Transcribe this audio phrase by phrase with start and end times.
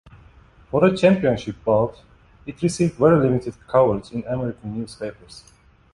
[0.71, 2.01] For a championship bout,
[2.47, 5.43] it received very limited coverage in American newspapers.